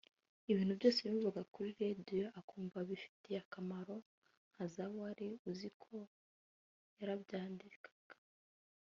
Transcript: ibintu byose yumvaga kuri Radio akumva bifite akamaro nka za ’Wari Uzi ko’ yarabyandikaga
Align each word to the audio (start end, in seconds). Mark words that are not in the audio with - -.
ibintu 0.51 0.73
byose 0.79 0.99
yumvaga 1.01 1.41
kuri 1.53 1.69
Radio 1.83 2.25
akumva 2.39 2.77
bifite 2.89 3.29
akamaro 3.43 3.95
nka 4.51 4.65
za 4.73 4.85
’Wari 4.95 5.27
Uzi 5.49 5.69
ko’ 5.81 5.95
yarabyandikaga 6.97 8.15